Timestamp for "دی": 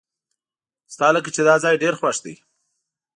2.25-2.35